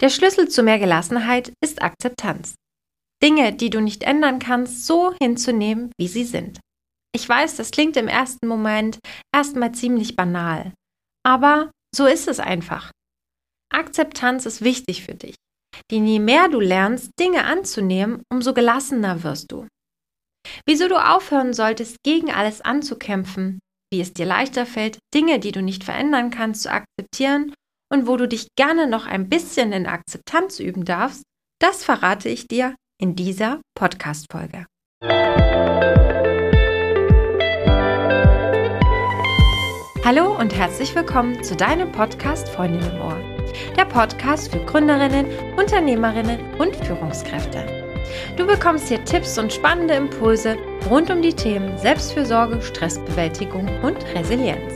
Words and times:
Der 0.00 0.10
Schlüssel 0.10 0.48
zu 0.48 0.62
mehr 0.62 0.78
Gelassenheit 0.78 1.52
ist 1.62 1.80
Akzeptanz. 1.80 2.54
Dinge, 3.22 3.54
die 3.54 3.70
du 3.70 3.80
nicht 3.80 4.02
ändern 4.02 4.38
kannst, 4.38 4.86
so 4.86 5.14
hinzunehmen, 5.14 5.90
wie 5.98 6.08
sie 6.08 6.24
sind. 6.24 6.60
Ich 7.14 7.26
weiß, 7.26 7.56
das 7.56 7.70
klingt 7.70 7.96
im 7.96 8.08
ersten 8.08 8.46
Moment 8.46 8.98
erstmal 9.34 9.72
ziemlich 9.72 10.16
banal, 10.16 10.74
aber 11.26 11.70
so 11.94 12.04
ist 12.04 12.28
es 12.28 12.40
einfach. 12.40 12.92
Akzeptanz 13.72 14.44
ist 14.44 14.62
wichtig 14.62 15.02
für 15.02 15.14
dich. 15.14 15.34
Denn 15.90 16.06
je 16.06 16.18
mehr 16.18 16.48
du 16.48 16.60
lernst, 16.60 17.10
Dinge 17.18 17.44
anzunehmen, 17.44 18.22
umso 18.30 18.52
gelassener 18.52 19.22
wirst 19.22 19.50
du. 19.50 19.66
Wieso 20.66 20.88
du 20.88 20.96
aufhören 20.96 21.54
solltest, 21.54 21.96
gegen 22.04 22.30
alles 22.30 22.60
anzukämpfen, 22.60 23.60
wie 23.90 24.00
es 24.00 24.12
dir 24.12 24.26
leichter 24.26 24.66
fällt, 24.66 24.98
Dinge, 25.14 25.38
die 25.38 25.52
du 25.52 25.62
nicht 25.62 25.84
verändern 25.84 26.30
kannst, 26.30 26.62
zu 26.62 26.70
akzeptieren 26.70 27.54
und 27.92 28.06
wo 28.06 28.16
du 28.16 28.26
dich 28.26 28.48
gerne 28.56 28.86
noch 28.86 29.06
ein 29.06 29.28
bisschen 29.28 29.72
in 29.72 29.86
Akzeptanz 29.86 30.60
üben 30.60 30.84
darfst, 30.84 31.22
das 31.60 31.84
verrate 31.84 32.28
ich 32.28 32.48
dir 32.48 32.74
in 33.00 33.14
dieser 33.14 33.60
Podcast-Folge. 33.74 34.66
Hallo 40.04 40.38
und 40.38 40.54
herzlich 40.54 40.94
willkommen 40.94 41.42
zu 41.42 41.56
deinem 41.56 41.90
Podcast 41.90 42.48
Freundin 42.48 42.82
im 42.82 43.00
Ohr. 43.00 43.20
Der 43.76 43.86
Podcast 43.86 44.52
für 44.52 44.64
Gründerinnen, 44.64 45.26
Unternehmerinnen 45.56 46.54
und 46.60 46.76
Führungskräfte. 46.76 47.66
Du 48.36 48.46
bekommst 48.46 48.88
hier 48.88 49.04
Tipps 49.04 49.36
und 49.36 49.52
spannende 49.52 49.94
Impulse 49.94 50.56
rund 50.88 51.10
um 51.10 51.22
die 51.22 51.34
Themen 51.34 51.76
Selbstfürsorge, 51.78 52.62
Stressbewältigung 52.62 53.68
und 53.82 53.96
Resilienz. 54.14 54.75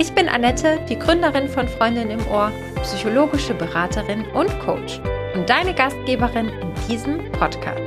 Ich 0.00 0.12
bin 0.12 0.28
Annette, 0.28 0.78
die 0.88 0.96
Gründerin 0.96 1.48
von 1.48 1.66
Freundin 1.66 2.10
im 2.10 2.24
Ohr, 2.28 2.52
psychologische 2.82 3.52
Beraterin 3.52 4.24
und 4.26 4.48
Coach 4.60 5.00
und 5.34 5.50
deine 5.50 5.74
Gastgeberin 5.74 6.50
in 6.50 6.72
diesem 6.88 7.32
Podcast. 7.32 7.82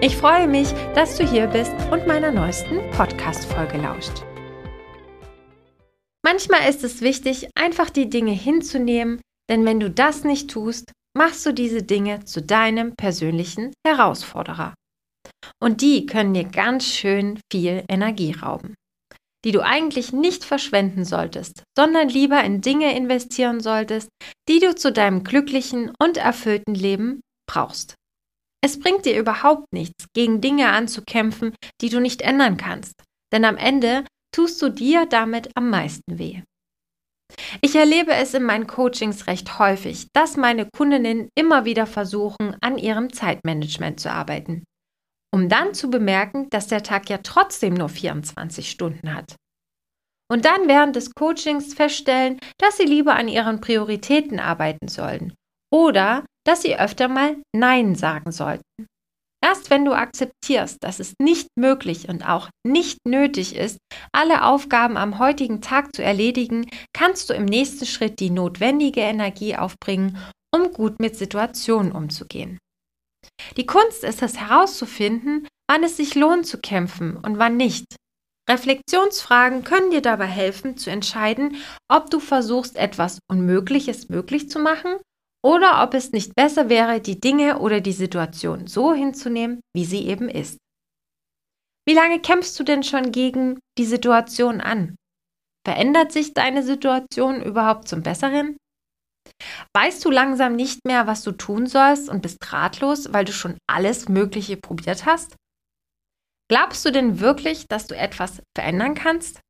Ich 0.00 0.16
freue 0.16 0.46
mich, 0.46 0.68
dass 0.94 1.16
du 1.16 1.28
hier 1.28 1.48
bist 1.48 1.72
und 1.90 2.06
meiner 2.06 2.30
neuesten 2.30 2.88
Podcast-Folge 2.92 3.78
lauscht. 3.78 4.24
Manchmal 6.24 6.70
ist 6.70 6.84
es 6.84 7.00
wichtig, 7.00 7.48
einfach 7.56 7.90
die 7.90 8.08
Dinge 8.08 8.30
hinzunehmen, 8.30 9.20
denn 9.50 9.64
wenn 9.64 9.80
du 9.80 9.90
das 9.90 10.22
nicht 10.22 10.48
tust, 10.50 10.92
machst 11.16 11.44
du 11.44 11.52
diese 11.52 11.82
Dinge 11.82 12.24
zu 12.24 12.40
deinem 12.40 12.94
persönlichen 12.94 13.72
Herausforderer. 13.84 14.74
Und 15.60 15.80
die 15.80 16.06
können 16.06 16.34
dir 16.34 16.44
ganz 16.44 16.86
schön 16.86 17.40
viel 17.50 17.82
Energie 17.88 18.32
rauben, 18.32 18.74
die 19.44 19.52
du 19.52 19.60
eigentlich 19.60 20.12
nicht 20.12 20.44
verschwenden 20.44 21.04
solltest, 21.04 21.62
sondern 21.76 22.08
lieber 22.08 22.42
in 22.42 22.60
Dinge 22.60 22.94
investieren 22.96 23.60
solltest, 23.60 24.08
die 24.48 24.58
du 24.58 24.74
zu 24.74 24.92
deinem 24.92 25.24
glücklichen 25.24 25.92
und 26.02 26.16
erfüllten 26.16 26.74
Leben 26.74 27.20
brauchst. 27.48 27.94
Es 28.64 28.80
bringt 28.80 29.06
dir 29.06 29.18
überhaupt 29.18 29.72
nichts, 29.72 30.06
gegen 30.14 30.40
Dinge 30.40 30.70
anzukämpfen, 30.70 31.54
die 31.80 31.90
du 31.90 32.00
nicht 32.00 32.22
ändern 32.22 32.56
kannst, 32.56 32.94
denn 33.32 33.44
am 33.44 33.56
Ende 33.56 34.04
tust 34.34 34.60
du 34.60 34.68
dir 34.68 35.06
damit 35.06 35.50
am 35.56 35.70
meisten 35.70 36.18
weh. 36.18 36.42
Ich 37.60 37.76
erlebe 37.76 38.14
es 38.14 38.34
in 38.34 38.42
meinen 38.42 38.66
Coachings 38.66 39.26
recht 39.26 39.58
häufig, 39.58 40.08
dass 40.14 40.36
meine 40.36 40.66
Kundinnen 40.76 41.28
immer 41.36 41.64
wieder 41.64 41.86
versuchen, 41.86 42.56
an 42.60 42.78
ihrem 42.78 43.12
Zeitmanagement 43.12 44.00
zu 44.00 44.10
arbeiten, 44.10 44.64
um 45.32 45.48
dann 45.48 45.74
zu 45.74 45.90
bemerken, 45.90 46.48
dass 46.50 46.66
der 46.66 46.82
Tag 46.82 47.10
ja 47.10 47.18
trotzdem 47.18 47.74
nur 47.74 47.88
24 47.88 48.70
Stunden 48.70 49.14
hat. 49.14 49.36
Und 50.30 50.44
dann 50.44 50.68
während 50.68 50.94
des 50.94 51.14
Coachings 51.14 51.74
feststellen, 51.74 52.38
dass 52.58 52.76
sie 52.76 52.84
lieber 52.84 53.16
an 53.16 53.28
ihren 53.28 53.60
Prioritäten 53.60 54.40
arbeiten 54.40 54.88
sollen 54.88 55.32
oder 55.72 56.24
dass 56.46 56.62
sie 56.62 56.78
öfter 56.78 57.08
mal 57.08 57.36
Nein 57.54 57.94
sagen 57.94 58.32
sollten. 58.32 58.62
Erst 59.42 59.70
wenn 59.70 59.84
du 59.84 59.92
akzeptierst, 59.92 60.78
dass 60.82 60.98
es 60.98 61.14
nicht 61.20 61.48
möglich 61.56 62.08
und 62.08 62.28
auch 62.28 62.50
nicht 62.66 62.98
nötig 63.06 63.54
ist, 63.54 63.78
alle 64.12 64.44
Aufgaben 64.44 64.96
am 64.96 65.18
heutigen 65.18 65.60
Tag 65.60 65.94
zu 65.94 66.02
erledigen, 66.02 66.68
kannst 66.92 67.30
du 67.30 67.34
im 67.34 67.44
nächsten 67.44 67.86
Schritt 67.86 68.18
die 68.18 68.30
notwendige 68.30 69.00
Energie 69.00 69.56
aufbringen, 69.56 70.18
um 70.54 70.72
gut 70.72 70.98
mit 70.98 71.16
Situationen 71.16 71.92
umzugehen. 71.92 72.58
Die 73.56 73.66
Kunst 73.66 74.04
ist 74.04 74.22
es 74.22 74.38
herauszufinden, 74.38 75.46
wann 75.68 75.84
es 75.84 75.96
sich 75.96 76.14
lohnt 76.14 76.46
zu 76.46 76.58
kämpfen 76.58 77.16
und 77.16 77.38
wann 77.38 77.56
nicht. 77.56 77.84
Reflexionsfragen 78.48 79.62
können 79.62 79.90
dir 79.90 80.00
dabei 80.00 80.26
helfen 80.26 80.76
zu 80.78 80.90
entscheiden, 80.90 81.56
ob 81.90 82.10
du 82.10 82.18
versuchst, 82.18 82.76
etwas 82.76 83.18
Unmögliches 83.30 84.08
möglich 84.08 84.48
zu 84.48 84.58
machen 84.58 84.96
oder 85.44 85.82
ob 85.82 85.94
es 85.94 86.12
nicht 86.12 86.34
besser 86.34 86.68
wäre, 86.68 87.00
die 87.00 87.20
Dinge 87.20 87.58
oder 87.58 87.80
die 87.80 87.92
Situation 87.92 88.66
so 88.66 88.94
hinzunehmen, 88.94 89.60
wie 89.74 89.84
sie 89.84 90.06
eben 90.06 90.28
ist. 90.28 90.58
Wie 91.86 91.94
lange 91.94 92.20
kämpfst 92.20 92.58
du 92.58 92.64
denn 92.64 92.82
schon 92.82 93.12
gegen 93.12 93.58
die 93.78 93.84
Situation 93.84 94.60
an? 94.60 94.96
Verändert 95.66 96.12
sich 96.12 96.32
deine 96.32 96.62
Situation 96.62 97.42
überhaupt 97.42 97.88
zum 97.88 98.02
Besseren? 98.02 98.56
Weißt 99.74 100.04
du 100.04 100.10
langsam 100.10 100.56
nicht 100.56 100.84
mehr, 100.86 101.06
was 101.06 101.22
du 101.22 101.32
tun 101.32 101.66
sollst 101.66 102.08
und 102.08 102.22
bist 102.22 102.52
ratlos, 102.52 103.12
weil 103.12 103.24
du 103.24 103.32
schon 103.32 103.58
alles 103.68 104.08
Mögliche 104.08 104.56
probiert 104.56 105.06
hast? 105.06 105.36
Glaubst 106.50 106.84
du 106.84 106.90
denn 106.90 107.20
wirklich, 107.20 107.66
dass 107.68 107.86
du 107.86 107.96
etwas 107.96 108.42
verändern 108.56 108.94
kannst? 108.94 109.40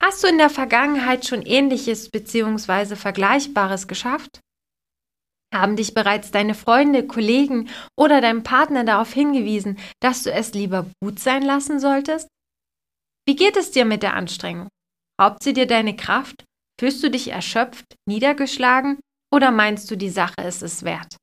Hast 0.00 0.22
du 0.22 0.28
in 0.28 0.38
der 0.38 0.50
Vergangenheit 0.50 1.26
schon 1.26 1.42
ähnliches 1.42 2.10
bzw. 2.10 2.94
Vergleichbares 2.94 3.88
geschafft? 3.88 4.40
Haben 5.52 5.76
dich 5.76 5.94
bereits 5.94 6.30
deine 6.30 6.54
Freunde, 6.54 7.06
Kollegen 7.06 7.68
oder 7.98 8.20
dein 8.20 8.42
Partner 8.42 8.84
darauf 8.84 9.12
hingewiesen, 9.12 9.78
dass 10.00 10.22
du 10.22 10.30
es 10.30 10.52
lieber 10.52 10.90
gut 11.02 11.18
sein 11.18 11.42
lassen 11.42 11.80
solltest? 11.80 12.28
Wie 13.26 13.34
geht 13.34 13.56
es 13.56 13.70
dir 13.70 13.84
mit 13.84 14.02
der 14.02 14.14
Anstrengung? 14.14 14.68
Raubt 15.20 15.42
sie 15.42 15.52
dir 15.52 15.66
deine 15.66 15.96
Kraft? 15.96 16.44
Fühlst 16.80 17.02
du 17.02 17.10
dich 17.10 17.28
erschöpft, 17.28 17.84
niedergeschlagen 18.08 19.00
oder 19.34 19.50
meinst 19.50 19.90
du, 19.90 19.96
die 19.96 20.10
Sache 20.10 20.40
ist 20.46 20.62
es 20.62 20.84
wert? 20.84 21.16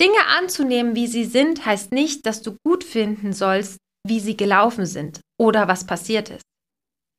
Dinge 0.00 0.26
anzunehmen, 0.38 0.94
wie 0.94 1.06
sie 1.06 1.24
sind, 1.24 1.64
heißt 1.64 1.92
nicht, 1.92 2.26
dass 2.26 2.42
du 2.42 2.56
gut 2.64 2.82
finden 2.82 3.32
sollst, 3.32 3.78
wie 4.06 4.20
sie 4.20 4.36
gelaufen 4.36 4.86
sind 4.86 5.20
oder 5.40 5.68
was 5.68 5.86
passiert 5.86 6.30
ist. 6.30 6.42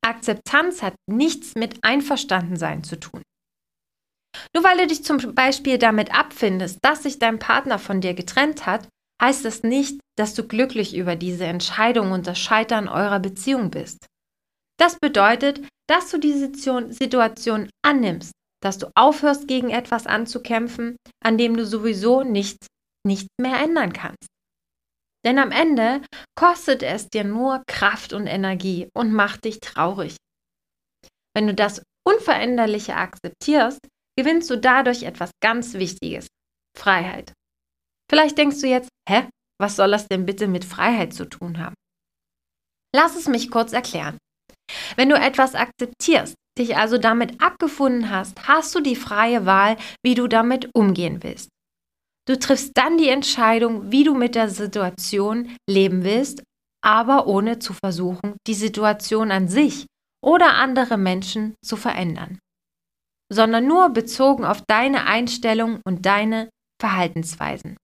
Akzeptanz 0.05 0.81
hat 0.81 0.95
nichts 1.09 1.55
mit 1.55 1.83
Einverstandensein 1.83 2.83
zu 2.83 2.99
tun. 2.99 3.21
Nur 4.55 4.63
weil 4.63 4.77
du 4.77 4.87
dich 4.87 5.03
zum 5.03 5.33
Beispiel 5.33 5.77
damit 5.77 6.13
abfindest, 6.13 6.79
dass 6.81 7.03
sich 7.03 7.19
dein 7.19 7.39
Partner 7.39 7.79
von 7.79 8.01
dir 8.01 8.13
getrennt 8.13 8.65
hat, 8.65 8.87
heißt 9.21 9.45
das 9.45 9.63
nicht, 9.63 9.99
dass 10.17 10.33
du 10.33 10.47
glücklich 10.47 10.95
über 10.95 11.15
diese 11.15 11.45
Entscheidung 11.45 12.11
und 12.11 12.27
das 12.27 12.39
Scheitern 12.39 12.87
eurer 12.87 13.19
Beziehung 13.19 13.71
bist. 13.71 14.05
Das 14.79 14.99
bedeutet, 14.99 15.67
dass 15.89 16.11
du 16.11 16.19
diese 16.19 16.51
Situation 16.93 17.69
annimmst, 17.83 18.31
dass 18.61 18.77
du 18.77 18.91
aufhörst, 18.95 19.47
gegen 19.47 19.69
etwas 19.69 20.05
anzukämpfen, 20.05 20.97
an 21.23 21.37
dem 21.37 21.57
du 21.57 21.65
sowieso 21.65 22.23
nichts, 22.23 22.67
nichts 23.05 23.27
mehr 23.39 23.59
ändern 23.59 23.93
kannst. 23.93 24.27
Denn 25.25 25.39
am 25.39 25.51
Ende 25.51 26.01
kostet 26.37 26.83
es 26.83 27.09
dir 27.09 27.23
nur 27.23 27.63
Kraft 27.67 28.13
und 28.13 28.27
Energie 28.27 28.89
und 28.95 29.11
macht 29.11 29.45
dich 29.45 29.59
traurig. 29.59 30.15
Wenn 31.35 31.47
du 31.47 31.53
das 31.53 31.81
Unveränderliche 32.07 32.95
akzeptierst, 32.95 33.79
gewinnst 34.17 34.49
du 34.49 34.57
dadurch 34.57 35.03
etwas 35.03 35.31
ganz 35.43 35.73
Wichtiges, 35.73 36.27
Freiheit. 36.77 37.33
Vielleicht 38.09 38.37
denkst 38.37 38.61
du 38.61 38.67
jetzt, 38.67 38.89
hä, 39.09 39.27
was 39.59 39.75
soll 39.75 39.91
das 39.91 40.07
denn 40.07 40.25
bitte 40.25 40.47
mit 40.47 40.63
Freiheit 40.63 41.13
zu 41.13 41.25
tun 41.25 41.59
haben? 41.59 41.75
Lass 42.95 43.15
es 43.15 43.27
mich 43.27 43.51
kurz 43.51 43.73
erklären. 43.73 44.17
Wenn 44.95 45.09
du 45.09 45.15
etwas 45.15 45.55
akzeptierst, 45.55 46.35
dich 46.57 46.77
also 46.77 46.97
damit 46.97 47.41
abgefunden 47.41 48.09
hast, 48.09 48.47
hast 48.47 48.73
du 48.75 48.79
die 48.79 48.95
freie 48.95 49.45
Wahl, 49.45 49.77
wie 50.03 50.15
du 50.15 50.27
damit 50.27 50.69
umgehen 50.75 51.23
willst. 51.23 51.49
Du 52.27 52.37
triffst 52.37 52.71
dann 52.75 52.97
die 52.97 53.09
Entscheidung, 53.09 53.91
wie 53.91 54.03
du 54.03 54.13
mit 54.13 54.35
der 54.35 54.49
Situation 54.49 55.55
leben 55.69 56.03
willst, 56.03 56.43
aber 56.83 57.27
ohne 57.27 57.59
zu 57.59 57.73
versuchen, 57.73 58.35
die 58.47 58.53
Situation 58.53 59.31
an 59.31 59.47
sich 59.47 59.85
oder 60.23 60.55
andere 60.55 60.97
Menschen 60.97 61.55
zu 61.63 61.77
verändern 61.77 62.39
sondern 63.31 63.67
nur 63.67 63.89
bezogen 63.89 64.45
auf 64.45 64.61
deine 64.67 65.05
Einstellung 65.05 65.81
und 65.85 66.05
deine 66.05 66.49
Verhaltensweisen. 66.81 67.77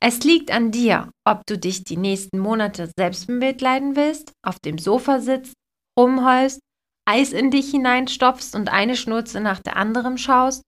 Es 0.00 0.24
liegt 0.24 0.50
an 0.50 0.70
dir, 0.70 1.10
ob 1.26 1.42
du 1.46 1.56
dich 1.56 1.84
die 1.84 1.96
nächsten 1.96 2.38
Monate 2.38 2.90
selbst 2.98 3.26
bemitleiden 3.26 3.96
willst, 3.96 4.32
auf 4.44 4.58
dem 4.58 4.78
Sofa 4.78 5.20
sitzt, 5.20 5.54
rumheulst, 5.98 6.60
Eis 7.06 7.32
in 7.32 7.50
dich 7.50 7.70
hineinstopfst 7.70 8.54
und 8.54 8.68
eine 8.68 8.94
Schnurze 8.94 9.40
nach 9.40 9.60
der 9.60 9.76
anderen 9.76 10.18
schaust, 10.18 10.62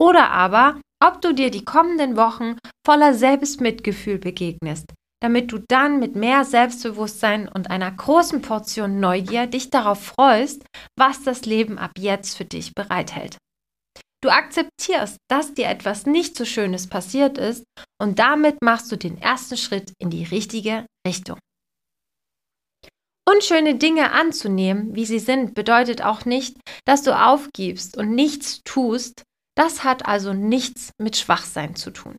oder 0.00 0.30
aber, 0.30 0.80
ob 1.02 1.20
du 1.22 1.32
dir 1.32 1.50
die 1.50 1.64
kommenden 1.64 2.16
Wochen 2.16 2.56
voller 2.86 3.14
Selbstmitgefühl 3.14 4.18
begegnest, 4.18 4.86
damit 5.22 5.50
du 5.50 5.58
dann 5.68 5.98
mit 5.98 6.14
mehr 6.14 6.44
Selbstbewusstsein 6.44 7.48
und 7.48 7.70
einer 7.70 7.90
großen 7.90 8.42
Portion 8.42 9.00
Neugier 9.00 9.46
dich 9.46 9.70
darauf 9.70 10.02
freust, 10.02 10.64
was 10.96 11.22
das 11.22 11.46
Leben 11.46 11.78
ab 11.78 11.92
jetzt 11.98 12.36
für 12.36 12.44
dich 12.44 12.74
bereithält. 12.74 13.38
Du 14.22 14.30
akzeptierst, 14.30 15.16
dass 15.30 15.54
dir 15.54 15.68
etwas 15.68 16.04
nicht 16.04 16.36
so 16.36 16.44
Schönes 16.44 16.88
passiert 16.88 17.38
ist 17.38 17.64
und 18.00 18.18
damit 18.18 18.62
machst 18.62 18.90
du 18.90 18.96
den 18.96 19.16
ersten 19.16 19.56
Schritt 19.56 19.92
in 20.00 20.10
die 20.10 20.24
richtige 20.24 20.86
Richtung. 21.06 21.38
Unschöne 23.30 23.74
Dinge 23.74 24.12
anzunehmen, 24.12 24.94
wie 24.94 25.04
sie 25.04 25.18
sind, 25.18 25.54
bedeutet 25.54 26.00
auch 26.00 26.24
nicht, 26.24 26.56
dass 26.86 27.02
du 27.02 27.14
aufgibst 27.14 27.98
und 27.98 28.14
nichts 28.14 28.62
tust. 28.64 29.22
Das 29.54 29.84
hat 29.84 30.06
also 30.06 30.32
nichts 30.32 30.92
mit 30.98 31.16
Schwachsein 31.16 31.76
zu 31.76 31.90
tun. 31.90 32.16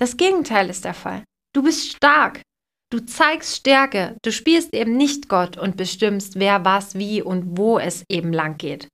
Das 0.00 0.16
Gegenteil 0.16 0.68
ist 0.68 0.84
der 0.84 0.94
Fall. 0.94 1.22
Du 1.54 1.62
bist 1.62 1.92
stark. 1.92 2.42
Du 2.90 2.98
zeigst 2.98 3.54
Stärke. 3.54 4.16
Du 4.22 4.32
spielst 4.32 4.74
eben 4.74 4.96
nicht 4.96 5.28
Gott 5.28 5.56
und 5.58 5.76
bestimmst, 5.76 6.34
wer 6.40 6.64
was, 6.64 6.96
wie 6.96 7.22
und 7.22 7.56
wo 7.56 7.78
es 7.78 8.04
eben 8.08 8.32
lang 8.32 8.56
geht. 8.56 8.88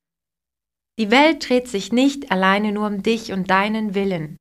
Die 0.98 1.10
Welt 1.10 1.48
dreht 1.48 1.68
sich 1.68 1.92
nicht 1.92 2.30
alleine 2.30 2.72
nur 2.72 2.88
um 2.88 3.02
dich 3.02 3.32
und 3.32 3.48
deinen 3.48 3.94
Willen. 3.94 4.36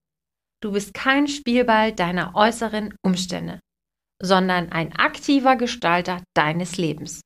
Du 0.62 0.74
bist 0.74 0.94
kein 0.94 1.30
Spielball 1.30 1.94
deiner 1.94 2.36
äußeren 2.36 2.95
Umstände, 3.01 3.59
sondern 4.22 4.72
ein 4.72 4.94
aktiver 4.96 5.56
Gestalter 5.56 6.24
deines 6.36 6.78
Lebens. 6.78 7.22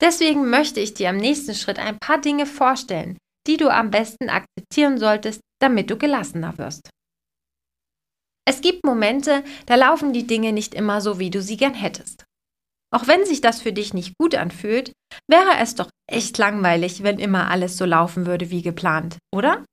Deswegen 0.00 0.50
möchte 0.50 0.80
ich 0.80 0.94
dir 0.94 1.10
am 1.10 1.16
nächsten 1.16 1.54
Schritt 1.54 1.78
ein 1.78 1.98
paar 1.98 2.20
Dinge 2.20 2.46
vorstellen, 2.46 3.16
die 3.46 3.56
du 3.56 3.72
am 3.72 3.90
besten 3.90 4.28
akzeptieren 4.28 4.98
solltest, 4.98 5.40
damit 5.60 5.90
du 5.90 5.96
gelassener 5.96 6.58
wirst. 6.58 6.90
Es 8.46 8.60
gibt 8.60 8.84
Momente, 8.84 9.44
da 9.66 9.74
laufen 9.74 10.12
die 10.12 10.26
Dinge 10.26 10.52
nicht 10.52 10.74
immer 10.74 11.00
so, 11.00 11.18
wie 11.18 11.30
du 11.30 11.42
sie 11.42 11.56
gern 11.56 11.74
hättest. 11.74 12.24
Auch 12.90 13.06
wenn 13.06 13.26
sich 13.26 13.42
das 13.42 13.60
für 13.60 13.72
dich 13.72 13.92
nicht 13.92 14.14
gut 14.18 14.34
anfühlt, 14.34 14.92
wäre 15.30 15.58
es 15.60 15.74
doch 15.74 15.90
echt 16.10 16.38
langweilig, 16.38 17.02
wenn 17.02 17.18
immer 17.18 17.50
alles 17.50 17.76
so 17.76 17.84
laufen 17.84 18.24
würde 18.26 18.50
wie 18.50 18.62
geplant, 18.62 19.18
oder? 19.34 19.64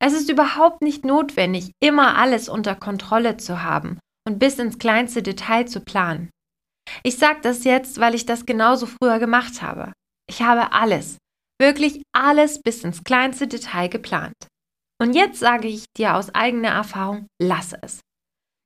Es 0.00 0.12
ist 0.12 0.30
überhaupt 0.30 0.82
nicht 0.82 1.04
notwendig, 1.04 1.70
immer 1.82 2.16
alles 2.16 2.48
unter 2.48 2.74
Kontrolle 2.74 3.38
zu 3.38 3.62
haben 3.62 3.98
und 4.28 4.38
bis 4.38 4.58
ins 4.58 4.78
kleinste 4.78 5.22
Detail 5.22 5.66
zu 5.66 5.80
planen. 5.80 6.28
Ich 7.02 7.16
sage 7.16 7.40
das 7.42 7.64
jetzt, 7.64 7.98
weil 7.98 8.14
ich 8.14 8.26
das 8.26 8.44
genauso 8.44 8.86
früher 8.86 9.18
gemacht 9.18 9.62
habe. 9.62 9.92
Ich 10.28 10.42
habe 10.42 10.72
alles, 10.72 11.16
wirklich 11.58 12.02
alles 12.14 12.60
bis 12.62 12.84
ins 12.84 13.02
kleinste 13.04 13.48
Detail 13.48 13.88
geplant. 13.88 14.34
Und 15.00 15.14
jetzt 15.14 15.40
sage 15.40 15.68
ich 15.68 15.86
dir 15.96 16.14
aus 16.14 16.34
eigener 16.34 16.70
Erfahrung, 16.70 17.26
lass 17.40 17.72
es. 17.82 18.00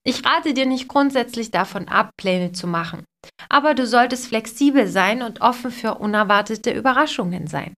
Ich 0.04 0.24
rate 0.24 0.52
dir 0.52 0.66
nicht 0.66 0.88
grundsätzlich 0.88 1.52
davon 1.52 1.86
ab, 1.86 2.10
Pläne 2.18 2.50
zu 2.50 2.66
machen. 2.66 3.04
Aber 3.48 3.74
du 3.74 3.86
solltest 3.86 4.26
flexibel 4.26 4.88
sein 4.88 5.22
und 5.22 5.42
offen 5.42 5.70
für 5.70 5.94
unerwartete 5.94 6.72
Überraschungen 6.72 7.46
sein. 7.46 7.74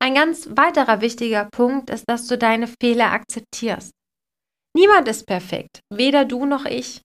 Ein 0.00 0.14
ganz 0.14 0.48
weiterer 0.50 1.00
wichtiger 1.00 1.48
Punkt 1.52 1.90
ist, 1.90 2.04
dass 2.06 2.28
du 2.28 2.38
deine 2.38 2.68
Fehler 2.80 3.10
akzeptierst. 3.10 3.90
Niemand 4.76 5.08
ist 5.08 5.26
perfekt, 5.26 5.80
weder 5.92 6.24
du 6.24 6.46
noch 6.46 6.64
ich. 6.64 7.02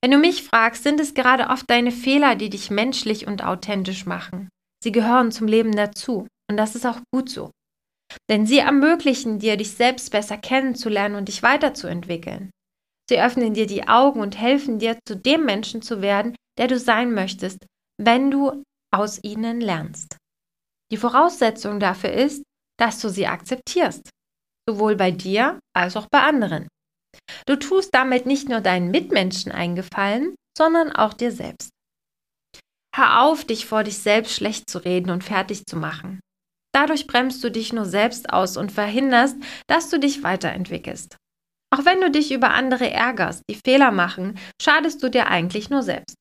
Wenn 0.00 0.12
du 0.12 0.18
mich 0.18 0.44
fragst, 0.44 0.82
sind 0.82 1.00
es 1.00 1.14
gerade 1.14 1.48
oft 1.48 1.68
deine 1.68 1.90
Fehler, 1.90 2.36
die 2.36 2.50
dich 2.50 2.70
menschlich 2.70 3.26
und 3.26 3.44
authentisch 3.44 4.06
machen. 4.06 4.48
Sie 4.82 4.92
gehören 4.92 5.30
zum 5.32 5.46
Leben 5.46 5.72
dazu 5.72 6.26
und 6.50 6.56
das 6.56 6.74
ist 6.74 6.86
auch 6.86 7.00
gut 7.12 7.28
so. 7.28 7.50
Denn 8.30 8.46
sie 8.46 8.58
ermöglichen 8.58 9.38
dir, 9.38 9.56
dich 9.56 9.72
selbst 9.72 10.10
besser 10.10 10.38
kennenzulernen 10.38 11.16
und 11.16 11.28
dich 11.28 11.42
weiterzuentwickeln. 11.42 12.50
Sie 13.08 13.20
öffnen 13.20 13.54
dir 13.54 13.66
die 13.66 13.88
Augen 13.88 14.20
und 14.20 14.38
helfen 14.38 14.78
dir, 14.78 14.98
zu 15.06 15.16
dem 15.16 15.44
Menschen 15.44 15.82
zu 15.82 16.02
werden, 16.02 16.36
der 16.58 16.68
du 16.68 16.78
sein 16.78 17.12
möchtest, 17.12 17.66
wenn 18.00 18.30
du 18.30 18.62
aus 18.94 19.22
ihnen 19.22 19.60
lernst. 19.60 20.16
Die 20.90 20.96
Voraussetzung 20.96 21.80
dafür 21.80 22.12
ist, 22.12 22.42
dass 22.78 23.00
du 23.00 23.08
sie 23.08 23.26
akzeptierst, 23.26 24.10
sowohl 24.68 24.96
bei 24.96 25.10
dir 25.10 25.58
als 25.74 25.96
auch 25.96 26.06
bei 26.10 26.20
anderen. 26.20 26.68
Du 27.46 27.56
tust 27.56 27.94
damit 27.94 28.26
nicht 28.26 28.48
nur 28.48 28.60
deinen 28.60 28.90
Mitmenschen 28.90 29.52
eingefallen, 29.52 30.34
sondern 30.56 30.92
auch 30.92 31.14
dir 31.14 31.32
selbst. 31.32 31.70
Hör 32.94 33.22
auf, 33.22 33.44
dich 33.44 33.66
vor 33.66 33.84
dich 33.84 33.98
selbst 33.98 34.34
schlecht 34.34 34.68
zu 34.68 34.78
reden 34.78 35.10
und 35.10 35.24
fertig 35.24 35.64
zu 35.66 35.76
machen. 35.76 36.20
Dadurch 36.74 37.06
bremst 37.06 37.42
du 37.42 37.50
dich 37.50 37.72
nur 37.72 37.86
selbst 37.86 38.32
aus 38.32 38.56
und 38.56 38.72
verhinderst, 38.72 39.36
dass 39.66 39.90
du 39.90 39.98
dich 39.98 40.22
weiterentwickelst. 40.22 41.16
Auch 41.74 41.84
wenn 41.86 42.00
du 42.00 42.10
dich 42.10 42.32
über 42.32 42.50
andere 42.50 42.90
ärgerst, 42.90 43.42
die 43.48 43.58
Fehler 43.64 43.92
machen, 43.92 44.38
schadest 44.60 45.02
du 45.02 45.08
dir 45.08 45.28
eigentlich 45.28 45.70
nur 45.70 45.82
selbst. 45.82 46.16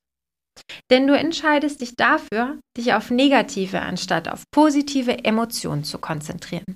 Denn 0.89 1.07
du 1.07 1.17
entscheidest 1.17 1.81
dich 1.81 1.95
dafür, 1.95 2.59
dich 2.77 2.93
auf 2.93 3.09
negative 3.09 3.81
anstatt 3.81 4.27
auf 4.27 4.43
positive 4.51 5.23
Emotionen 5.23 5.83
zu 5.83 5.99
konzentrieren. 5.99 6.75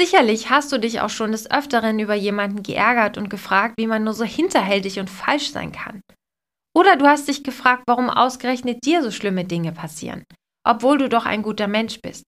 Sicherlich 0.00 0.48
hast 0.48 0.72
du 0.72 0.78
dich 0.78 1.02
auch 1.02 1.10
schon 1.10 1.32
des 1.32 1.50
Öfteren 1.50 1.98
über 1.98 2.14
jemanden 2.14 2.62
geärgert 2.62 3.18
und 3.18 3.28
gefragt, 3.28 3.74
wie 3.76 3.86
man 3.86 4.02
nur 4.02 4.14
so 4.14 4.24
hinterhältig 4.24 4.98
und 4.98 5.10
falsch 5.10 5.50
sein 5.50 5.72
kann. 5.72 6.00
Oder 6.74 6.96
du 6.96 7.06
hast 7.06 7.28
dich 7.28 7.44
gefragt, 7.44 7.82
warum 7.86 8.08
ausgerechnet 8.08 8.82
dir 8.86 9.02
so 9.02 9.10
schlimme 9.10 9.44
Dinge 9.44 9.72
passieren, 9.72 10.24
obwohl 10.66 10.96
du 10.96 11.10
doch 11.10 11.26
ein 11.26 11.42
guter 11.42 11.68
Mensch 11.68 12.00
bist. 12.00 12.24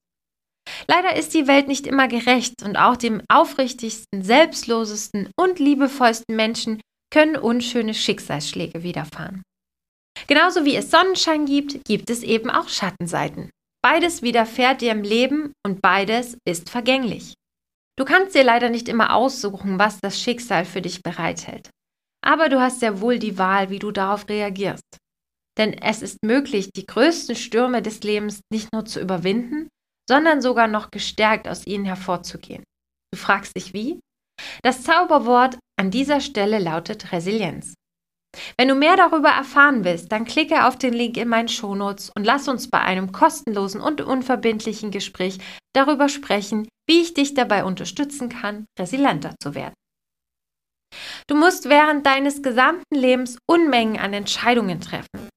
Leider 0.87 1.17
ist 1.17 1.33
die 1.33 1.47
Welt 1.47 1.67
nicht 1.67 1.87
immer 1.87 2.09
gerecht 2.09 2.63
und 2.63 2.77
auch 2.77 2.99
dem 2.99 3.23
aufrichtigsten, 3.33 4.23
selbstlosesten 4.23 5.31
und 5.41 5.59
liebevollsten 5.59 6.37
Menschen 6.37 6.79
können 7.11 7.37
unschöne 7.37 7.95
Schicksalsschläge 7.95 8.83
widerfahren. 8.83 9.43
Genauso 10.27 10.67
wie 10.67 10.77
es 10.77 10.91
Sonnenschein 10.91 11.47
gibt, 11.47 11.87
gibt 11.87 12.11
es 12.11 12.23
eben 12.23 12.51
auch 12.51 12.69
Schattenseiten. 12.69 13.49
Beides 13.83 14.21
widerfährt 14.21 14.83
dir 14.83 14.93
im 14.93 15.05
Leben 15.05 15.55
und 15.67 15.81
beides 15.81 16.37
ist 16.47 16.69
vergänglich. 16.69 17.33
Du 17.99 18.05
kannst 18.05 18.35
dir 18.35 18.44
leider 18.44 18.71
nicht 18.71 18.89
immer 18.89 19.15
aussuchen, 19.15 19.79
was 19.79 20.00
das 20.00 20.21
Schicksal 20.21 20.65
für 20.65 20.81
dich 20.81 21.03
bereithält. 21.03 21.71
Aber 22.25 22.49
du 22.49 22.61
hast 22.61 22.81
sehr 22.81 23.00
wohl 23.00 23.19
die 23.19 23.39
Wahl, 23.39 23.71
wie 23.71 23.79
du 23.79 23.91
darauf 23.91 24.29
reagierst. 24.29 24.99
Denn 25.59 25.75
es 25.75 26.00
ist 26.00 26.25
möglich, 26.25 26.71
die 26.75 26.87
größten 26.87 27.37
Stürme 27.37 27.83
des 27.83 28.03
Lebens 28.03 28.41
nicht 28.50 28.73
nur 28.73 28.87
zu 28.87 29.00
überwinden, 29.00 29.69
sondern 30.09 30.41
sogar 30.41 30.69
noch 30.69 30.91
gestärkt 30.91 31.47
aus 31.49 31.67
ihnen 31.67 31.85
hervorzugehen. 31.85 32.65
Du 33.12 33.19
fragst 33.19 33.56
dich 33.56 33.75
wie? 33.75 34.00
Das 34.62 34.83
Zauberwort 34.83 35.59
an 35.79 35.91
dieser 35.91 36.21
Stelle 36.21 36.59
lautet 36.59 37.12
Resilienz. 37.12 37.75
Wenn 38.56 38.69
du 38.69 38.75
mehr 38.75 38.96
darüber 38.96 39.29
erfahren 39.29 39.84
willst, 39.84 40.11
dann 40.11 40.25
klicke 40.25 40.67
auf 40.67 40.79
den 40.79 40.94
Link 40.94 41.17
in 41.17 41.29
meinen 41.29 41.49
Shownotes 41.49 42.11
und 42.17 42.25
lass 42.25 42.49
uns 42.49 42.69
bei 42.70 42.81
einem 42.81 43.12
kostenlosen 43.12 43.81
und 43.81 44.00
unverbindlichen 44.00 44.90
Gespräch 44.90 45.38
darüber 45.75 46.08
sprechen, 46.08 46.69
wie 46.88 47.00
ich 47.00 47.14
dich 47.14 47.34
dabei 47.34 47.64
unterstützen 47.64 48.29
kann, 48.29 48.67
resilienter 48.79 49.34
zu 49.40 49.55
werden. 49.55 49.75
Du 51.29 51.34
musst 51.34 51.69
während 51.69 52.06
deines 52.06 52.43
gesamten 52.43 52.94
Lebens 52.94 53.39
Unmengen 53.48 53.98
an 53.98 54.12
Entscheidungen 54.12 54.81
treffen. 54.81 55.29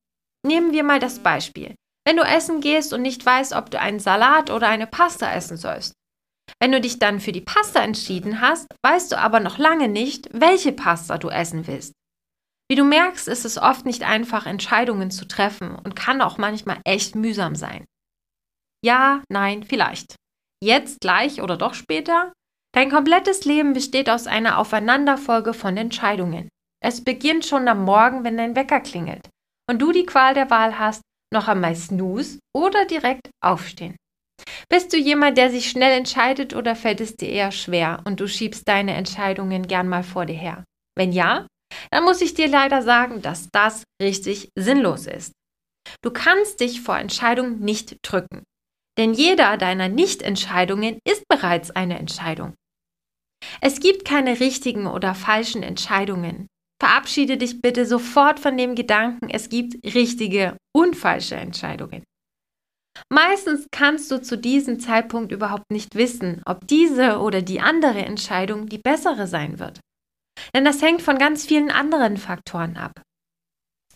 Nehmen 0.45 0.73
wir 0.73 0.83
mal 0.83 0.99
das 0.99 1.19
Beispiel. 1.19 1.75
Wenn 2.05 2.17
du 2.17 2.23
essen 2.23 2.61
gehst 2.61 2.93
und 2.93 3.01
nicht 3.01 3.25
weißt, 3.25 3.53
ob 3.53 3.71
du 3.71 3.79
einen 3.79 3.99
Salat 3.99 4.51
oder 4.51 4.67
eine 4.67 4.87
Pasta 4.87 5.33
essen 5.33 5.57
sollst. 5.57 5.93
Wenn 6.61 6.71
du 6.71 6.79
dich 6.79 6.99
dann 6.99 7.19
für 7.19 7.31
die 7.31 7.41
Pasta 7.41 7.81
entschieden 7.81 8.41
hast, 8.41 8.67
weißt 8.85 9.11
du 9.11 9.17
aber 9.17 9.39
noch 9.39 9.57
lange 9.57 9.87
nicht, 9.87 10.29
welche 10.31 10.71
Pasta 10.71 11.17
du 11.17 11.29
essen 11.29 11.65
willst. 11.67 11.93
Wie 12.69 12.75
du 12.75 12.83
merkst, 12.83 13.27
ist 13.27 13.45
es 13.45 13.57
oft 13.57 13.85
nicht 13.85 14.03
einfach, 14.03 14.45
Entscheidungen 14.45 15.11
zu 15.11 15.27
treffen 15.27 15.75
und 15.75 15.95
kann 15.95 16.21
auch 16.21 16.37
manchmal 16.37 16.79
echt 16.83 17.15
mühsam 17.15 17.55
sein. 17.55 17.85
Ja, 18.83 19.21
nein, 19.29 19.63
vielleicht. 19.63 20.15
Jetzt, 20.63 21.01
gleich 21.01 21.41
oder 21.41 21.57
doch 21.57 21.73
später? 21.73 22.33
Dein 22.73 22.89
komplettes 22.89 23.45
Leben 23.45 23.73
besteht 23.73 24.09
aus 24.09 24.27
einer 24.27 24.57
Aufeinanderfolge 24.57 25.53
von 25.53 25.77
Entscheidungen. 25.77 26.49
Es 26.83 27.03
beginnt 27.03 27.45
schon 27.45 27.67
am 27.67 27.83
Morgen, 27.83 28.23
wenn 28.23 28.37
dein 28.37 28.55
Wecker 28.55 28.79
klingelt 28.79 29.29
und 29.69 29.81
du 29.81 29.91
die 29.91 30.05
Qual 30.05 30.33
der 30.33 30.49
Wahl 30.49 30.77
hast, 30.77 31.01
noch 31.33 31.47
einmal 31.47 31.75
snooze 31.75 32.39
oder 32.55 32.85
direkt 32.85 33.29
aufstehen. 33.43 33.95
Bist 34.69 34.93
du 34.93 34.97
jemand, 34.97 35.37
der 35.37 35.49
sich 35.49 35.69
schnell 35.69 35.97
entscheidet 35.97 36.55
oder 36.55 36.75
fällt 36.75 37.01
es 37.01 37.15
dir 37.15 37.29
eher 37.29 37.51
schwer 37.51 38.01
und 38.05 38.19
du 38.19 38.27
schiebst 38.27 38.67
deine 38.67 38.93
Entscheidungen 38.93 39.67
gern 39.67 39.87
mal 39.87 40.03
vor 40.03 40.25
dir 40.25 40.35
her? 40.35 40.63
Wenn 40.97 41.11
ja, 41.11 41.47
dann 41.91 42.03
muss 42.03 42.21
ich 42.21 42.33
dir 42.33 42.47
leider 42.47 42.81
sagen, 42.81 43.21
dass 43.21 43.49
das 43.51 43.83
richtig 44.01 44.49
sinnlos 44.55 45.07
ist. 45.07 45.33
Du 46.03 46.11
kannst 46.11 46.59
dich 46.59 46.81
vor 46.81 46.97
Entscheidungen 46.97 47.59
nicht 47.59 47.97
drücken, 48.01 48.43
denn 48.97 49.13
jeder 49.13 49.57
deiner 49.57 49.89
Nichtentscheidungen 49.89 50.99
ist 51.07 51.23
bereits 51.27 51.71
eine 51.71 51.99
Entscheidung. 51.99 52.53
Es 53.61 53.79
gibt 53.79 54.05
keine 54.05 54.39
richtigen 54.39 54.87
oder 54.87 55.13
falschen 55.13 55.63
Entscheidungen. 55.63 56.47
Verabschiede 56.81 57.37
dich 57.37 57.61
bitte 57.61 57.85
sofort 57.85 58.39
von 58.39 58.57
dem 58.57 58.75
Gedanken, 58.75 59.29
es 59.29 59.49
gibt 59.49 59.75
richtige 59.95 60.57
und 60.75 60.95
falsche 60.95 61.35
Entscheidungen. 61.35 62.03
Meistens 63.11 63.67
kannst 63.71 64.09
du 64.11 64.21
zu 64.21 64.37
diesem 64.37 64.79
Zeitpunkt 64.79 65.31
überhaupt 65.31 65.69
nicht 65.71 65.95
wissen, 65.95 66.41
ob 66.45 66.67
diese 66.67 67.19
oder 67.19 67.41
die 67.41 67.59
andere 67.59 67.99
Entscheidung 67.99 68.67
die 68.67 68.77
bessere 68.77 69.27
sein 69.27 69.59
wird. 69.59 69.79
Denn 70.53 70.65
das 70.65 70.81
hängt 70.81 71.01
von 71.01 71.17
ganz 71.17 71.45
vielen 71.45 71.71
anderen 71.71 72.17
Faktoren 72.17 72.77
ab. 72.77 73.01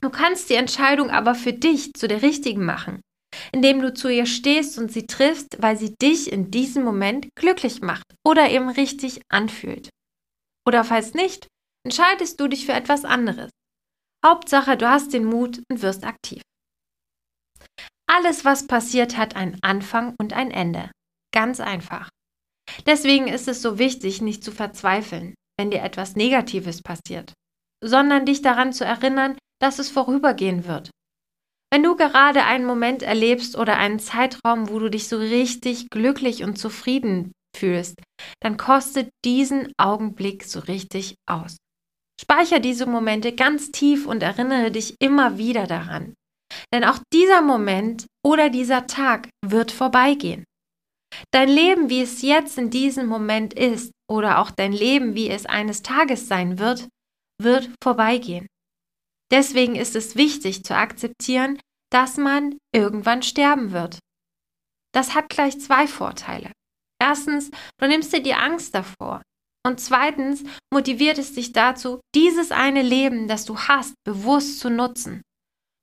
Du 0.01 0.09
kannst 0.09 0.49
die 0.49 0.55
Entscheidung 0.55 1.09
aber 1.09 1.35
für 1.35 1.53
dich 1.53 1.93
zu 1.93 2.07
der 2.07 2.21
richtigen 2.21 2.63
machen, 2.63 3.01
indem 3.51 3.81
du 3.81 3.93
zu 3.93 4.07
ihr 4.07 4.25
stehst 4.25 4.77
und 4.77 4.91
sie 4.91 5.05
triffst, 5.05 5.61
weil 5.61 5.77
sie 5.77 5.95
dich 6.01 6.31
in 6.31 6.51
diesem 6.51 6.83
Moment 6.83 7.29
glücklich 7.35 7.81
macht 7.81 8.05
oder 8.25 8.49
eben 8.49 8.69
richtig 8.69 9.21
anfühlt. 9.29 9.89
Oder 10.65 10.83
falls 10.83 11.13
nicht, 11.13 11.47
entscheidest 11.85 12.39
du 12.39 12.47
dich 12.47 12.65
für 12.65 12.73
etwas 12.73 13.03
anderes. 13.03 13.49
Hauptsache, 14.25 14.77
du 14.77 14.89
hast 14.89 15.13
den 15.13 15.25
Mut 15.25 15.61
und 15.69 15.81
wirst 15.81 16.03
aktiv. 16.03 16.41
Alles, 18.09 18.43
was 18.43 18.67
passiert, 18.67 19.17
hat 19.17 19.35
einen 19.35 19.57
Anfang 19.61 20.15
und 20.19 20.33
ein 20.33 20.51
Ende. 20.51 20.91
Ganz 21.33 21.59
einfach. 21.59 22.09
Deswegen 22.85 23.27
ist 23.27 23.47
es 23.47 23.61
so 23.61 23.79
wichtig, 23.79 24.21
nicht 24.21 24.43
zu 24.43 24.51
verzweifeln, 24.51 25.35
wenn 25.59 25.71
dir 25.71 25.83
etwas 25.83 26.15
Negatives 26.15 26.81
passiert, 26.81 27.33
sondern 27.83 28.25
dich 28.25 28.41
daran 28.41 28.71
zu 28.71 28.85
erinnern, 28.85 29.37
dass 29.61 29.77
es 29.77 29.89
vorübergehen 29.89 30.65
wird. 30.65 30.89
Wenn 31.69 31.83
du 31.83 31.97
gerade 31.97 32.45
einen 32.45 32.65
Moment 32.65 33.03
erlebst 33.03 33.57
oder 33.57 33.75
einen 33.75 33.99
Zeitraum, 33.99 34.69
wo 34.69 34.79
du 34.79 34.89
dich 34.89 35.09
so 35.09 35.17
richtig 35.17 35.89
glücklich 35.89 36.45
und 36.45 36.57
zufrieden 36.57 37.33
fühlst, 37.55 38.01
dann 38.41 38.55
kostet 38.55 39.09
diesen 39.25 39.73
Augenblick 39.77 40.45
so 40.45 40.61
richtig 40.61 41.15
aus. 41.29 41.57
Speicher 42.19 42.59
diese 42.59 42.85
Momente 42.85 43.35
ganz 43.35 43.71
tief 43.71 44.07
und 44.07 44.23
erinnere 44.23 44.71
dich 44.71 44.95
immer 45.01 45.37
wieder 45.37 45.67
daran. 45.67 46.13
Denn 46.73 46.85
auch 46.85 46.99
dieser 47.13 47.41
Moment 47.41 48.05
oder 48.25 48.49
dieser 48.49 48.87
Tag 48.87 49.29
wird 49.45 49.71
vorbeigehen. 49.71 50.45
Dein 51.31 51.49
Leben, 51.49 51.89
wie 51.89 52.01
es 52.01 52.21
jetzt 52.21 52.57
in 52.57 52.69
diesem 52.69 53.07
Moment 53.07 53.53
ist, 53.53 53.91
oder 54.09 54.39
auch 54.39 54.51
dein 54.51 54.73
Leben, 54.73 55.15
wie 55.15 55.29
es 55.29 55.45
eines 55.45 55.81
Tages 55.81 56.27
sein 56.27 56.59
wird, 56.59 56.87
wird 57.41 57.69
vorbeigehen. 57.83 58.47
Deswegen 59.31 59.75
ist 59.75 59.95
es 59.95 60.15
wichtig 60.15 60.63
zu 60.63 60.75
akzeptieren, 60.75 61.59
dass 61.91 62.17
man 62.17 62.57
irgendwann 62.73 63.21
sterben 63.21 63.71
wird. 63.71 63.99
Das 64.93 65.13
hat 65.13 65.29
gleich 65.29 65.59
zwei 65.59 65.87
Vorteile. 65.87 66.51
Erstens, 67.01 67.51
du 67.79 67.87
nimmst 67.87 68.11
dir 68.11 68.21
die 68.21 68.33
Angst 68.33 68.73
davor. 68.73 69.21
Und 69.65 69.79
zweitens 69.79 70.43
motiviert 70.73 71.17
es 71.17 71.33
dich 71.33 71.51
dazu, 71.51 71.99
dieses 72.15 72.51
eine 72.51 72.81
Leben, 72.81 73.27
das 73.27 73.45
du 73.45 73.57
hast, 73.57 73.93
bewusst 74.03 74.59
zu 74.59 74.69
nutzen. 74.69 75.21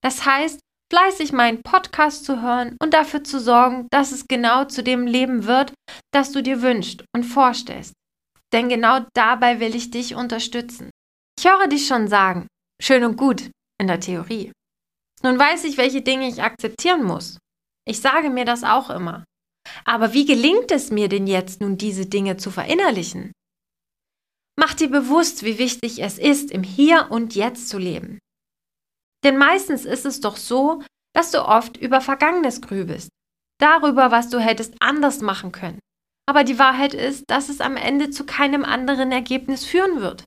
Das 0.03 0.25
heißt, 0.25 0.61
fleißig 0.93 1.33
meinen 1.33 1.63
Podcast 1.63 2.25
zu 2.25 2.43
hören 2.43 2.77
und 2.81 2.95
dafür 2.95 3.25
zu 3.25 3.41
sorgen, 3.41 3.89
dass 3.91 4.13
es 4.13 4.27
genau 4.29 4.65
zu 4.65 4.83
dem 4.83 5.07
Leben 5.07 5.47
wird, 5.47 5.73
das 6.13 6.33
du 6.33 6.43
dir 6.43 6.63
wünschst 6.63 7.05
und 7.15 7.25
vorstellst. 7.25 7.93
Denn 8.53 8.69
genau 8.69 9.01
dabei 9.15 9.61
will 9.61 9.75
ich 9.75 9.91
dich 9.91 10.15
unterstützen. 10.15 10.91
Ich 11.39 11.47
höre 11.47 11.67
dich 11.67 11.87
schon 11.87 12.09
sagen, 12.09 12.47
schön 12.81 13.05
und 13.05 13.17
gut 13.17 13.51
in 13.81 13.89
der 13.89 14.01
Theorie. 14.01 14.53
Nun 15.23 15.39
weiß 15.39 15.65
ich, 15.65 15.77
welche 15.77 16.03
Dinge 16.03 16.29
ich 16.29 16.43
akzeptieren 16.43 17.03
muss. 17.03 17.39
Ich 17.87 18.01
sage 18.01 18.31
mir 18.31 18.45
das 18.45 18.65
auch 18.65 18.91
immer. 18.91 19.25
Aber 19.85 20.13
wie 20.13 20.25
gelingt 20.25 20.71
es 20.71 20.91
mir 20.91 21.09
denn 21.09 21.27
jetzt 21.27 21.61
nun, 21.61 21.77
diese 21.77 22.07
Dinge 22.07 22.37
zu 22.37 22.51
verinnerlichen? 22.51 23.33
Mach 24.59 24.75
dir 24.75 24.89
bewusst, 24.89 25.43
wie 25.43 25.59
wichtig 25.59 26.03
es 26.03 26.19
ist, 26.19 26.51
im 26.51 26.63
Hier 26.63 27.09
und 27.11 27.35
Jetzt 27.35 27.69
zu 27.69 27.79
leben. 27.79 28.19
Denn 29.27 29.39
meistens 29.39 29.85
ist 29.85 30.07
es 30.07 30.21
doch 30.21 30.37
so, 30.37 30.85
dass 31.13 31.33
du 31.33 31.45
oft 31.45 31.77
über 31.77 32.01
Vergangenes 32.01 32.61
grübelst, 32.61 33.09
darüber, 33.61 34.13
was 34.13 34.29
du 34.29 34.39
hättest 34.39 34.77
anders 34.79 35.21
machen 35.21 35.51
können. 35.51 35.81
Aber 36.29 36.45
die 36.45 36.61
Wahrheit 36.61 36.95
ist, 36.95 37.25
dass 37.27 37.49
es 37.49 37.61
am 37.61 37.77
Ende 37.77 38.11
zu 38.11 38.25
keinem 38.25 38.65
anderen 38.65 39.11
Ergebnis 39.11 39.65
führen 39.65 40.01
wird. 40.01 40.23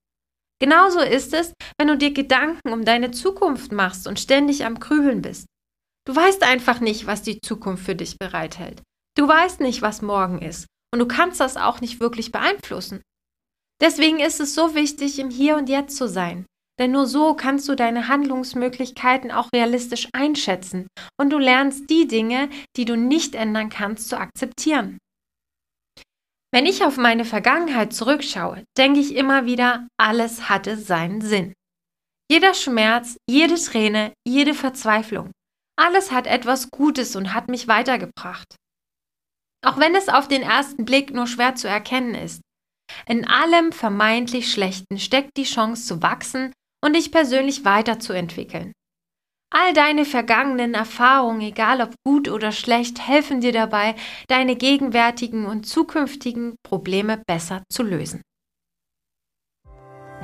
Genauso 0.61 0.99
ist 0.99 1.33
es, 1.33 1.53
wenn 1.77 1.87
du 1.87 1.95
dir 1.95 2.11
Gedanken 2.11 2.73
um 2.73 2.83
deine 2.83 3.11
Zukunft 3.11 3.71
machst 3.71 4.05
und 4.05 4.19
ständig 4.19 4.65
am 4.65 4.81
Grübeln 4.81 5.21
bist. 5.21 5.45
Du 6.05 6.13
weißt 6.13 6.43
einfach 6.43 6.81
nicht, 6.81 7.07
was 7.07 7.21
die 7.21 7.39
Zukunft 7.39 7.85
für 7.85 7.95
dich 7.95 8.17
bereithält. 8.19 8.81
Du 9.17 9.25
weißt 9.25 9.61
nicht, 9.61 9.81
was 9.81 10.01
morgen 10.01 10.41
ist. 10.41 10.65
Und 10.93 10.99
du 10.99 11.07
kannst 11.07 11.39
das 11.39 11.55
auch 11.55 11.79
nicht 11.79 12.01
wirklich 12.01 12.33
beeinflussen. 12.33 13.01
Deswegen 13.81 14.19
ist 14.19 14.41
es 14.41 14.55
so 14.55 14.75
wichtig, 14.75 15.19
im 15.19 15.29
Hier 15.29 15.55
und 15.55 15.69
Jetzt 15.69 15.95
zu 15.95 16.09
sein. 16.09 16.45
Denn 16.79 16.91
nur 16.91 17.05
so 17.05 17.33
kannst 17.33 17.67
du 17.67 17.75
deine 17.75 18.07
Handlungsmöglichkeiten 18.07 19.31
auch 19.31 19.49
realistisch 19.53 20.07
einschätzen 20.13 20.87
und 21.19 21.29
du 21.29 21.37
lernst 21.37 21.89
die 21.89 22.07
Dinge, 22.07 22.49
die 22.77 22.85
du 22.85 22.95
nicht 22.95 23.35
ändern 23.35 23.69
kannst, 23.69 24.07
zu 24.07 24.17
akzeptieren. 24.17 24.97
Wenn 26.51 26.65
ich 26.65 26.83
auf 26.83 26.97
meine 26.97 27.25
Vergangenheit 27.25 27.93
zurückschaue, 27.93 28.63
denke 28.77 29.01
ich 29.01 29.15
immer 29.15 29.45
wieder, 29.45 29.87
alles 29.99 30.49
hatte 30.49 30.77
seinen 30.77 31.21
Sinn. 31.21 31.53
Jeder 32.31 32.53
Schmerz, 32.53 33.17
jede 33.29 33.55
Träne, 33.55 34.13
jede 34.25 34.53
Verzweiflung, 34.53 35.31
alles 35.77 36.11
hat 36.11 36.27
etwas 36.27 36.71
Gutes 36.71 37.15
und 37.15 37.33
hat 37.33 37.49
mich 37.49 37.67
weitergebracht. 37.67 38.55
Auch 39.65 39.77
wenn 39.77 39.95
es 39.95 40.07
auf 40.07 40.27
den 40.27 40.41
ersten 40.41 40.85
Blick 40.85 41.11
nur 41.11 41.27
schwer 41.27 41.55
zu 41.55 41.67
erkennen 41.67 42.15
ist. 42.15 42.41
In 43.05 43.27
allem 43.27 43.71
vermeintlich 43.71 44.51
Schlechten 44.51 44.97
steckt 44.97 45.37
die 45.37 45.43
Chance 45.43 45.85
zu 45.85 46.01
wachsen 46.01 46.53
und 46.83 46.95
dich 46.95 47.11
persönlich 47.11 47.65
weiterzuentwickeln. 47.65 48.73
All 49.51 49.73
deine 49.73 50.05
vergangenen 50.05 50.75
Erfahrungen, 50.75 51.41
egal 51.41 51.81
ob 51.81 51.95
gut 52.05 52.29
oder 52.29 52.51
schlecht, 52.51 53.07
helfen 53.07 53.41
dir 53.41 53.51
dabei, 53.51 53.95
deine 54.27 54.55
gegenwärtigen 54.55 55.47
und 55.47 55.65
zukünftigen 55.65 56.55
Probleme 56.63 57.21
besser 57.25 57.63
zu 57.71 57.81
lösen. 57.81 58.21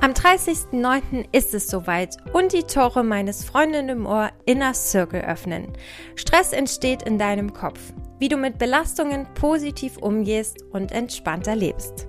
Am 0.01 0.11
30.09. 0.11 1.25
ist 1.31 1.55
es 1.55 1.67
soweit 1.67 2.17
und 2.33 2.53
die 2.53 2.63
Tore 2.63 3.03
meines 3.03 3.43
Freundin 3.43 3.89
im 3.89 4.05
Ohr 4.05 4.29
Inner 4.45 4.75
Circle 4.75 5.21
öffnen. 5.21 5.73
Stress 6.15 6.53
entsteht 6.53 7.01
in 7.01 7.17
deinem 7.17 7.53
Kopf, 7.53 7.79
wie 8.19 8.27
du 8.27 8.37
mit 8.37 8.59
Belastungen 8.59 9.25
positiv 9.33 9.97
umgehst 9.97 10.61
und 10.71 10.91
entspannter 10.91 11.55
lebst. 11.55 12.07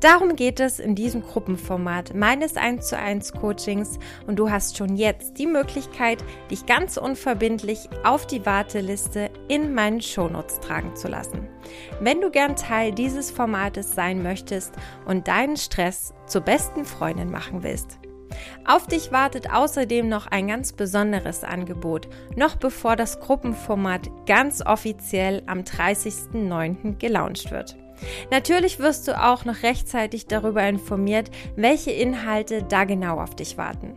Darum 0.00 0.36
geht 0.36 0.60
es 0.60 0.78
in 0.78 0.94
diesem 0.94 1.22
Gruppenformat 1.22 2.14
meines 2.14 2.56
1 2.56 2.86
zu 2.86 2.98
1 2.98 3.32
Coachings 3.32 3.98
und 4.26 4.36
du 4.36 4.50
hast 4.50 4.76
schon 4.76 4.96
jetzt 4.96 5.38
die 5.38 5.46
Möglichkeit, 5.46 6.24
dich 6.50 6.66
ganz 6.66 6.96
unverbindlich 6.96 7.88
auf 8.04 8.26
die 8.26 8.44
Warteliste 8.44 9.30
in 9.48 9.74
meinen 9.74 10.00
Shownotes 10.00 10.60
tragen 10.60 10.94
zu 10.96 11.08
lassen. 11.08 11.48
Wenn 12.00 12.20
du 12.20 12.30
gern 12.30 12.56
Teil 12.56 12.92
dieses 12.92 13.30
Formates 13.30 13.94
sein 13.94 14.22
möchtest 14.22 14.74
und 15.06 15.28
deinen 15.28 15.56
Stress 15.56 16.12
zur 16.26 16.42
besten 16.42 16.84
Freundin 16.84 17.30
machen 17.30 17.62
willst. 17.62 17.98
Auf 18.64 18.86
dich 18.86 19.12
wartet 19.12 19.52
außerdem 19.52 20.08
noch 20.08 20.26
ein 20.26 20.48
ganz 20.48 20.72
besonderes 20.72 21.44
Angebot, 21.44 22.08
noch 22.36 22.56
bevor 22.56 22.96
das 22.96 23.20
Gruppenformat 23.20 24.10
ganz 24.26 24.64
offiziell 24.64 25.42
am 25.46 25.60
30.09. 25.60 26.98
gelauncht 26.98 27.50
wird. 27.50 27.76
Natürlich 28.30 28.78
wirst 28.78 29.08
du 29.08 29.20
auch 29.20 29.44
noch 29.44 29.62
rechtzeitig 29.62 30.26
darüber 30.26 30.62
informiert, 30.62 31.30
welche 31.56 31.90
Inhalte 31.90 32.62
da 32.62 32.84
genau 32.84 33.18
auf 33.18 33.34
dich 33.34 33.58
warten. 33.58 33.96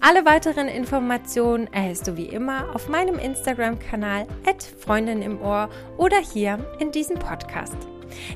Alle 0.00 0.24
weiteren 0.24 0.68
Informationen 0.68 1.72
erhältst 1.72 2.06
du 2.06 2.16
wie 2.16 2.26
immer 2.26 2.74
auf 2.74 2.88
meinem 2.88 3.18
Instagram-Kanal 3.18 4.26
Freundin 4.78 5.22
im 5.22 5.40
Ohr 5.40 5.70
oder 5.96 6.18
hier 6.18 6.58
in 6.78 6.90
diesem 6.90 7.18
Podcast. 7.18 7.76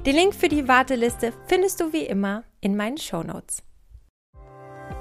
Den 0.06 0.16
Link 0.16 0.34
für 0.34 0.48
die 0.48 0.66
Warteliste 0.66 1.32
findest 1.46 1.80
du 1.80 1.92
wie 1.92 2.04
immer 2.04 2.44
in 2.60 2.76
meinen 2.76 2.96
Shownotes. 2.96 3.62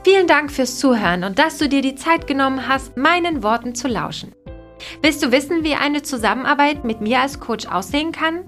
Vielen 0.03 0.27
Dank 0.27 0.51
fürs 0.51 0.77
Zuhören 0.79 1.23
und 1.23 1.39
dass 1.39 1.57
du 1.57 1.67
dir 1.67 1.81
die 1.81 1.95
Zeit 1.95 2.27
genommen 2.27 2.67
hast, 2.67 2.97
meinen 2.97 3.43
Worten 3.43 3.75
zu 3.75 3.87
lauschen. 3.87 4.33
Willst 5.01 5.23
du 5.23 5.31
wissen, 5.31 5.63
wie 5.63 5.75
eine 5.75 6.03
Zusammenarbeit 6.03 6.83
mit 6.83 7.01
mir 7.01 7.21
als 7.21 7.39
Coach 7.39 7.65
aussehen 7.65 8.11
kann? 8.11 8.45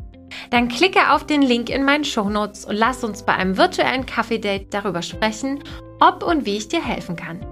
Dann 0.49 0.67
klicke 0.67 1.11
auf 1.11 1.25
den 1.25 1.41
Link 1.41 1.69
in 1.69 1.83
meinen 1.83 2.03
Shownotes 2.03 2.65
und 2.65 2.75
lass 2.75 3.03
uns 3.03 3.23
bei 3.23 3.33
einem 3.33 3.57
virtuellen 3.57 4.05
Kaffee-Date 4.05 4.73
darüber 4.73 5.01
sprechen, 5.01 5.63
ob 5.99 6.23
und 6.23 6.45
wie 6.45 6.57
ich 6.57 6.67
dir 6.67 6.83
helfen 6.83 7.15
kann. 7.15 7.45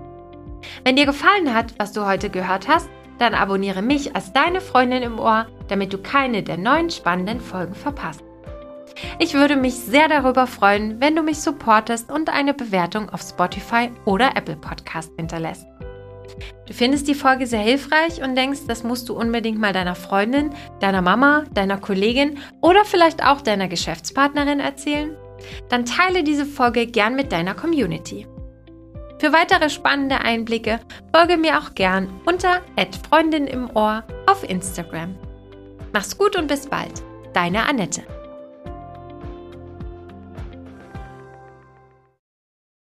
Wenn 0.83 0.95
dir 0.95 1.05
gefallen 1.05 1.53
hat, 1.53 1.73
was 1.77 1.93
du 1.93 2.05
heute 2.05 2.29
gehört 2.29 2.67
hast, 2.67 2.89
dann 3.19 3.33
abonniere 3.33 3.81
mich 3.81 4.15
als 4.15 4.33
deine 4.33 4.61
Freundin 4.61 5.03
im 5.03 5.19
Ohr, 5.19 5.47
damit 5.67 5.93
du 5.93 5.97
keine 5.97 6.43
der 6.43 6.57
neuen 6.57 6.89
spannenden 6.89 7.39
Folgen 7.39 7.75
verpasst. 7.75 8.23
Ich 9.19 9.33
würde 9.33 9.55
mich 9.55 9.75
sehr 9.75 10.07
darüber 10.07 10.47
freuen, 10.47 10.99
wenn 10.99 11.15
du 11.15 11.21
mich 11.21 11.39
supportest 11.39 12.11
und 12.11 12.29
eine 12.29 12.53
Bewertung 12.53 13.09
auf 13.09 13.21
Spotify 13.21 13.91
oder 14.05 14.35
Apple 14.35 14.55
Podcast 14.55 15.11
hinterlässt. 15.17 15.65
Du 16.67 16.73
findest 16.73 17.07
die 17.07 17.15
Folge 17.15 17.47
sehr 17.47 17.61
hilfreich 17.61 18.21
und 18.21 18.35
denkst, 18.35 18.61
das 18.67 18.83
musst 18.83 19.07
du 19.07 19.17
unbedingt 19.17 19.57
mal 19.57 19.71
deiner 19.71 19.95
Freundin, 19.95 20.51
deiner 20.81 21.01
Mama, 21.01 21.45
deiner 21.53 21.77
Kollegin 21.77 22.39
oder 22.61 22.83
vielleicht 22.83 23.23
auch 23.23 23.41
deiner 23.41 23.69
Geschäftspartnerin 23.69 24.59
erzählen? 24.59 25.15
Dann 25.69 25.85
teile 25.85 26.23
diese 26.23 26.45
Folge 26.45 26.87
gern 26.87 27.15
mit 27.15 27.31
deiner 27.31 27.53
Community. 27.53 28.27
Für 29.19 29.33
weitere 29.33 29.69
spannende 29.69 30.19
Einblicke 30.19 30.79
folge 31.13 31.37
mir 31.37 31.57
auch 31.57 31.73
gern 31.73 32.09
unter 32.25 32.61
Freundin 33.09 33.47
im 33.47 33.69
Ohr 33.75 34.03
auf 34.27 34.47
Instagram. 34.47 35.15
Mach's 35.93 36.17
gut 36.17 36.35
und 36.35 36.47
bis 36.47 36.67
bald. 36.67 37.01
Deine 37.33 37.67
Annette. 37.67 38.03